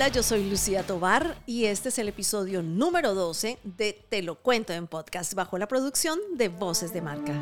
[0.00, 4.36] Hola, yo soy Lucía Tobar y este es el episodio número 12 de Te lo
[4.36, 7.34] cuento en podcast bajo la producción de Voces de Marca.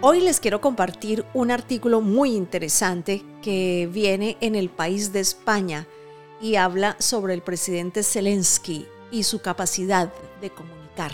[0.00, 5.86] Hoy les quiero compartir un artículo muy interesante que viene en el país de España
[6.40, 11.12] y habla sobre el presidente Zelensky y su capacidad de comunicar.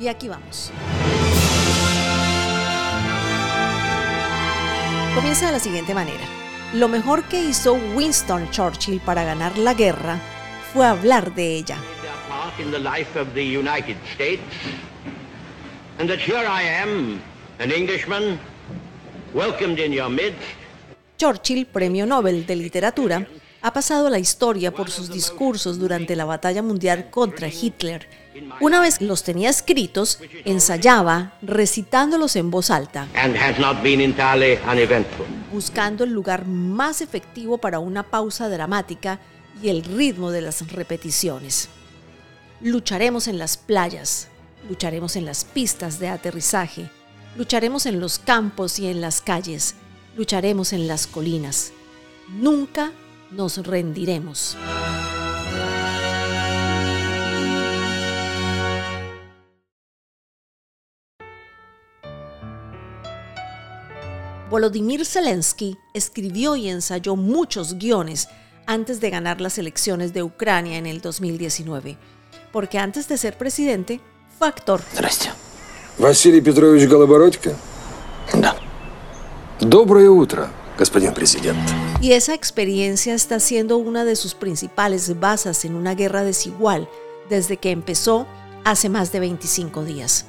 [0.00, 0.72] Y aquí vamos.
[5.18, 6.24] Comienza de la siguiente manera.
[6.74, 10.20] Lo mejor que hizo Winston Churchill para ganar la guerra
[10.72, 11.76] fue hablar de ella.
[21.16, 23.26] Churchill, premio Nobel de Literatura,
[23.68, 28.08] ha pasado a la historia por sus discursos durante la batalla mundial contra Hitler.
[28.62, 33.06] Una vez los tenía escritos, ensayaba recitándolos en voz alta,
[35.52, 39.20] buscando el lugar más efectivo para una pausa dramática
[39.62, 41.68] y el ritmo de las repeticiones.
[42.62, 44.28] Lucharemos en las playas,
[44.66, 46.88] lucharemos en las pistas de aterrizaje,
[47.36, 49.74] lucharemos en los campos y en las calles,
[50.16, 51.72] lucharemos en las colinas.
[52.28, 52.92] Nunca
[53.31, 54.57] nos rendiremos.
[64.49, 68.27] Volodymyr Zelensky escribió y ensayó muchos guiones
[68.67, 71.97] antes de ganar las elecciones de Ucrania en el 2019,
[72.51, 73.99] porque antes de ser presidente
[74.37, 74.81] fue actor.
[74.93, 75.31] Здрасте.
[75.97, 77.55] Василий Петрович Голобородько?
[78.33, 78.55] Да.
[79.59, 81.59] Доброе утро, господин президент.
[82.01, 86.89] Y esa experiencia está siendo una de sus principales bases en una guerra desigual
[87.29, 88.27] desde que empezó
[88.65, 90.25] hace más de 25 días.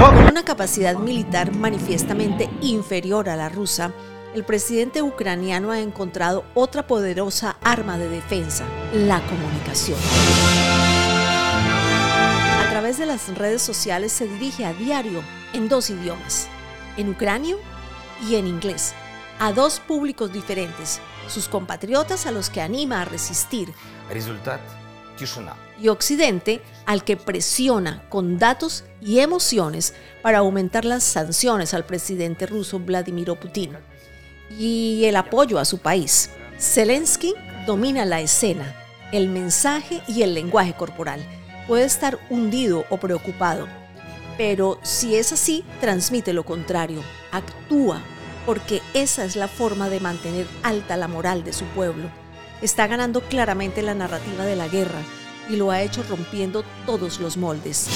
[0.00, 3.92] Con una capacidad militar manifiestamente inferior a la rusa,
[4.34, 9.98] el presidente ucraniano ha encontrado otra poderosa arma de defensa, la comunicación.
[12.85, 15.23] través de las redes sociales se dirige a diario
[15.53, 16.47] en dos idiomas,
[16.97, 17.57] en ucranio
[18.29, 18.93] y en inglés,
[19.39, 23.73] a dos públicos diferentes, sus compatriotas a los que anima a resistir.
[25.81, 32.45] Y Occidente al que presiona con datos y emociones para aumentar las sanciones al presidente
[32.45, 33.75] ruso Vladimir Putin
[34.51, 36.29] y el apoyo a su país.
[36.59, 37.33] Zelensky
[37.65, 38.75] domina la escena,
[39.11, 41.25] el mensaje y el lenguaje corporal
[41.67, 43.67] Puede estar hundido o preocupado,
[44.37, 48.01] pero si es así, transmite lo contrario, actúa,
[48.45, 52.09] porque esa es la forma de mantener alta la moral de su pueblo.
[52.61, 55.01] Está ganando claramente la narrativa de la guerra
[55.49, 57.87] y lo ha hecho rompiendo todos los moldes.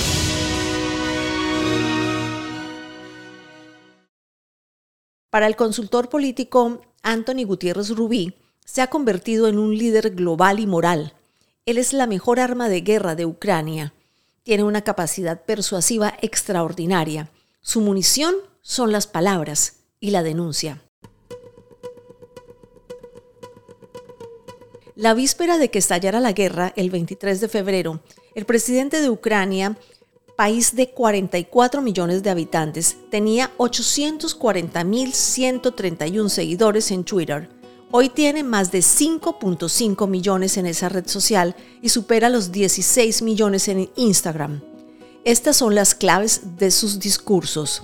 [5.30, 8.34] Para el consultor político Anthony Gutiérrez Rubí,
[8.66, 11.13] se ha convertido en un líder global y moral.
[11.69, 13.94] Él es la mejor arma de guerra de Ucrania.
[14.41, 17.30] Tiene una capacidad persuasiva extraordinaria.
[17.62, 20.81] Su munición son las palabras y la denuncia.
[24.96, 28.00] La víspera de que estallara la guerra, el 23 de febrero,
[28.34, 29.78] el presidente de Ucrania,
[30.36, 37.59] país de 44 millones de habitantes, tenía 840.131 seguidores en Twitter.
[37.92, 43.68] Hoy tiene más de 5.5 millones en esa red social y supera los 16 millones
[43.68, 44.62] en Instagram.
[45.24, 47.82] Estas son las claves de sus discursos.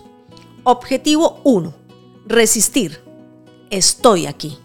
[0.63, 1.73] Objetivo 1.
[2.27, 3.01] Resistir.
[3.71, 4.59] Estoy aquí.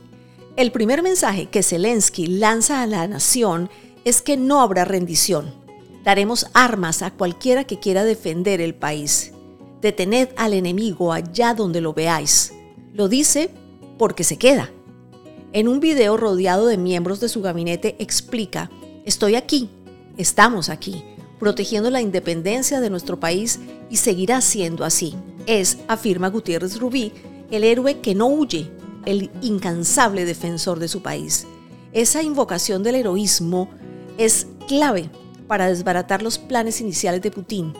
[0.56, 3.70] El primer mensaje que Zelensky lanza a la nación
[4.04, 5.54] es que no habrá rendición.
[6.04, 9.32] Daremos armas a cualquiera que quiera defender el país.
[9.80, 12.52] Detened al enemigo allá donde lo veáis.
[12.92, 13.48] Lo dice
[13.96, 14.70] porque se queda.
[15.52, 18.70] En un video rodeado de miembros de su gabinete explica,
[19.04, 19.68] estoy aquí,
[20.16, 21.02] estamos aquí,
[21.40, 23.58] protegiendo la independencia de nuestro país
[23.90, 25.16] y seguirá siendo así.
[25.46, 27.12] Es, afirma Gutiérrez Rubí,
[27.50, 28.70] el héroe que no huye,
[29.06, 31.48] el incansable defensor de su país.
[31.92, 33.68] Esa invocación del heroísmo
[34.18, 35.10] es clave
[35.48, 37.72] para desbaratar los planes iniciales de Putin.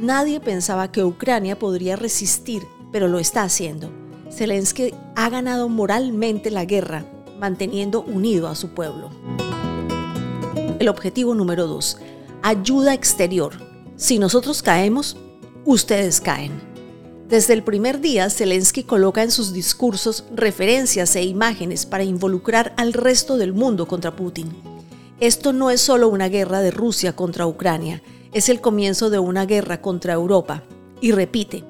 [0.00, 3.90] Nadie pensaba que Ucrania podría resistir, pero lo está haciendo.
[4.30, 7.04] Zelensky ha ganado moralmente la guerra,
[7.38, 9.10] manteniendo unido a su pueblo.
[10.78, 11.98] El objetivo número 2.
[12.42, 13.52] Ayuda exterior.
[13.96, 15.16] Si nosotros caemos,
[15.64, 16.60] ustedes caen.
[17.28, 22.92] Desde el primer día, Zelensky coloca en sus discursos referencias e imágenes para involucrar al
[22.92, 24.52] resto del mundo contra Putin.
[25.20, 29.44] Esto no es solo una guerra de Rusia contra Ucrania, Es el comienzo de una
[29.44, 30.62] guerra contra Europa.
[31.02, 31.64] Y repite,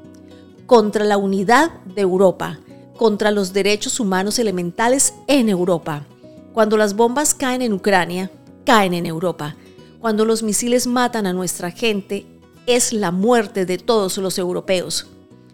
[0.67, 2.61] contra la unidad de Europa,
[2.97, 6.07] contra los derechos humanos elementales en Europa.
[6.53, 8.31] Cuando las bombas caen en Ucrania,
[8.65, 9.57] caen en Europa.
[10.01, 12.27] Cuando los misiles matan a nuestra gente,
[12.67, 15.07] es la muerte de todos los europeos.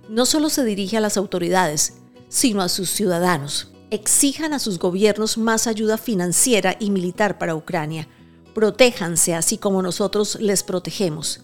[0.09, 1.95] No solo se dirige a las autoridades,
[2.29, 3.73] sino a sus ciudadanos.
[3.91, 8.09] Exijan a sus gobiernos más ayuda financiera y militar para Ucrania.
[8.55, 11.41] Protéjanse así como nosotros les protegemos.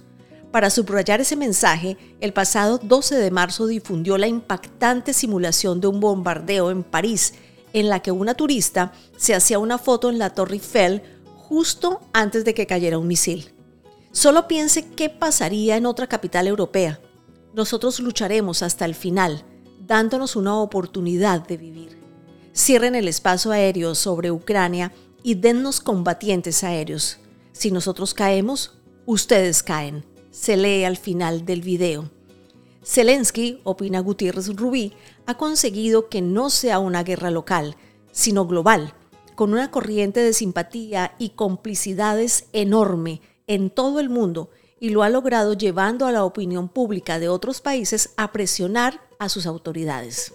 [0.54, 5.98] Para subrayar ese mensaje, el pasado 12 de marzo difundió la impactante simulación de un
[5.98, 7.34] bombardeo en París,
[7.72, 11.02] en la que una turista se hacía una foto en la Torre Eiffel
[11.34, 13.52] justo antes de que cayera un misil.
[14.12, 17.00] Solo piense qué pasaría en otra capital europea.
[17.52, 19.44] Nosotros lucharemos hasta el final,
[19.80, 21.98] dándonos una oportunidad de vivir.
[22.54, 24.92] Cierren el espacio aéreo sobre Ucrania
[25.24, 27.18] y dennos combatientes aéreos.
[27.50, 30.13] Si nosotros caemos, ustedes caen.
[30.34, 32.10] Se lee al final del video.
[32.84, 34.92] Zelensky, opina Gutiérrez Rubí,
[35.26, 37.76] ha conseguido que no sea una guerra local,
[38.10, 38.94] sino global,
[39.36, 44.50] con una corriente de simpatía y complicidades enorme en todo el mundo
[44.80, 49.28] y lo ha logrado llevando a la opinión pública de otros países a presionar a
[49.28, 50.34] sus autoridades.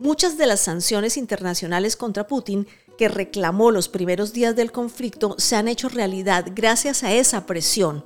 [0.00, 2.66] Muchas de las sanciones internacionales contra Putin
[2.98, 8.04] que reclamó los primeros días del conflicto se han hecho realidad gracias a esa presión,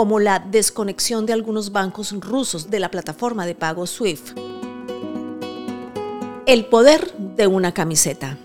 [0.00, 4.30] como la desconexión de algunos bancos rusos de la plataforma de pago SWIFT.
[6.46, 8.38] El poder de una camiseta.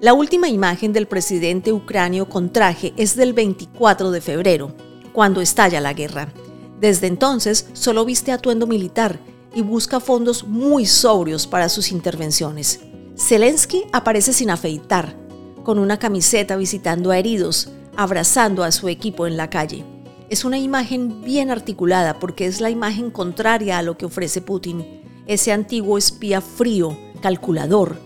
[0.00, 4.74] La última imagen del presidente ucranio con traje es del 24 de febrero,
[5.12, 6.32] cuando estalla la guerra.
[6.80, 9.20] Desde entonces solo viste atuendo militar
[9.54, 12.80] y busca fondos muy sobrios para sus intervenciones.
[13.18, 15.14] Zelensky aparece sin afeitar,
[15.62, 19.84] con una camiseta visitando a heridos, abrazando a su equipo en la calle.
[20.28, 24.84] Es una imagen bien articulada porque es la imagen contraria a lo que ofrece Putin,
[25.26, 27.96] ese antiguo espía frío, calculador,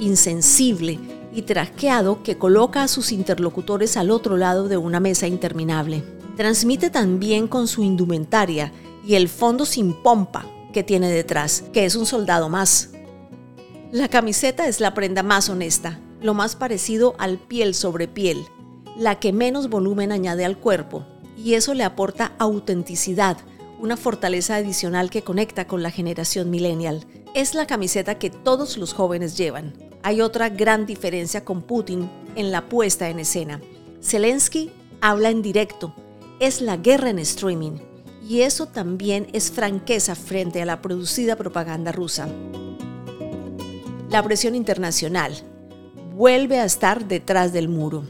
[0.00, 0.98] insensible
[1.32, 6.02] y trasqueado que coloca a sus interlocutores al otro lado de una mesa interminable.
[6.36, 8.72] Transmite también con su indumentaria
[9.06, 12.90] y el fondo sin pompa que tiene detrás, que es un soldado más.
[13.92, 18.44] La camiseta es la prenda más honesta, lo más parecido al piel sobre piel,
[18.96, 21.04] la que menos volumen añade al cuerpo,
[21.42, 23.38] y eso le aporta autenticidad,
[23.78, 27.06] una fortaleza adicional que conecta con la generación millennial.
[27.34, 29.72] Es la camiseta que todos los jóvenes llevan,
[30.02, 33.60] hay otra gran diferencia con Putin en la puesta en escena.
[34.02, 34.70] Zelensky
[35.00, 35.94] habla en directo,
[36.40, 37.78] es la guerra en streaming,
[38.26, 42.28] y eso también es franqueza frente a la producida propaganda rusa.
[44.10, 45.34] La presión internacional
[46.14, 48.04] vuelve a estar detrás del muro.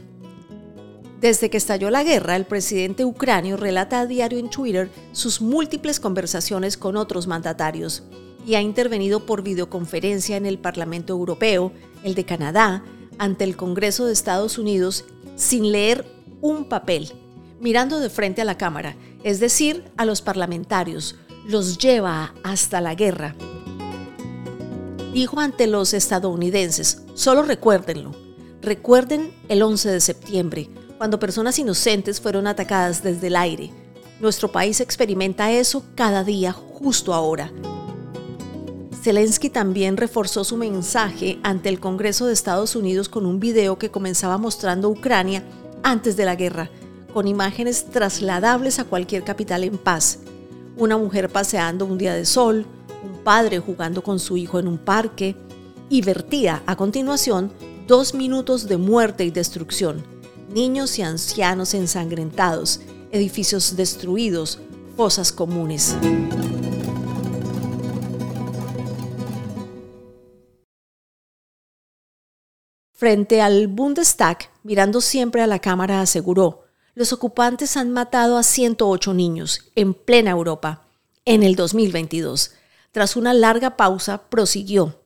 [1.21, 5.99] Desde que estalló la guerra, el presidente ucranio relata a diario en Twitter sus múltiples
[5.99, 8.01] conversaciones con otros mandatarios
[8.43, 11.73] y ha intervenido por videoconferencia en el Parlamento Europeo,
[12.03, 12.83] el de Canadá,
[13.19, 16.07] ante el Congreso de Estados Unidos sin leer
[16.41, 17.11] un papel,
[17.59, 22.95] mirando de frente a la Cámara, es decir, a los parlamentarios, los lleva hasta la
[22.95, 23.35] guerra.
[25.13, 28.11] Dijo ante los estadounidenses, solo recuérdenlo,
[28.63, 30.69] recuerden el 11 de septiembre,
[31.01, 33.71] cuando personas inocentes fueron atacadas desde el aire.
[34.19, 37.51] Nuestro país experimenta eso cada día, justo ahora.
[39.01, 43.89] Zelensky también reforzó su mensaje ante el Congreso de Estados Unidos con un video que
[43.89, 45.43] comenzaba mostrando Ucrania
[45.81, 46.69] antes de la guerra,
[47.11, 50.19] con imágenes trasladables a cualquier capital en paz.
[50.77, 52.67] Una mujer paseando un día de sol,
[53.03, 55.35] un padre jugando con su hijo en un parque,
[55.89, 57.51] y vertía a continuación
[57.87, 60.10] dos minutos de muerte y destrucción,
[60.51, 62.81] niños y ancianos ensangrentados,
[63.11, 64.59] edificios destruidos,
[64.95, 65.95] fosas comunes.
[72.93, 79.13] Frente al Bundestag, mirando siempre a la cámara, aseguró, los ocupantes han matado a 108
[79.15, 80.85] niños en plena Europa
[81.25, 82.51] en el 2022.
[82.91, 85.00] Tras una larga pausa, prosiguió.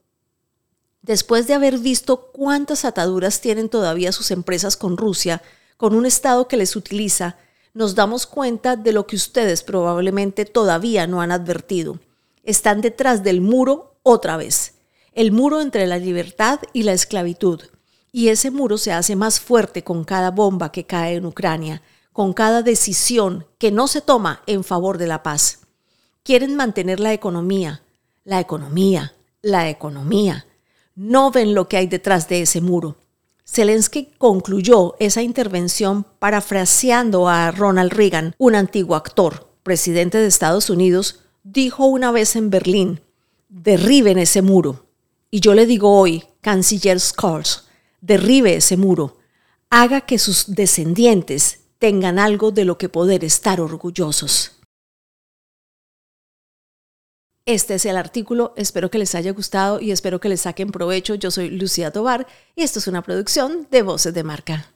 [1.05, 5.43] Después de haber visto cuántas ataduras tienen todavía sus empresas con Rusia,
[5.77, 7.37] con un Estado que les utiliza,
[7.75, 11.99] nos damos cuenta de lo que ustedes probablemente todavía no han advertido.
[12.41, 14.73] Están detrás del muro otra vez,
[15.13, 17.61] el muro entre la libertad y la esclavitud
[18.11, 21.81] y ese muro se hace más fuerte con cada bomba que cae en Ucrania,
[22.13, 25.67] con cada decisión que no se toma en favor de la paz.
[26.23, 27.83] Quieren mantener la economía,
[28.23, 30.47] la economía, la economía.
[30.95, 32.95] No ven lo que hay detrás de ese muro.
[33.45, 41.19] Zelensky concluyó esa intervención parafraseando a Ronald Reagan, un antiguo actor, presidente de Estados Unidos,
[41.43, 43.01] dijo una vez en Berlín,
[43.49, 44.85] derriben ese muro.
[45.29, 47.65] Y yo le digo hoy, canciller Scholz,
[47.99, 49.17] derribe ese muro,
[49.69, 54.53] haga que sus descendientes tengan algo de lo que poder estar orgullosos.
[57.47, 61.13] Este es el artículo, espero que les haya gustado y espero que les saquen provecho.
[61.13, 62.25] Yo soy Lucía Tobar
[62.55, 64.71] y esto es una producción de Voces de Marca.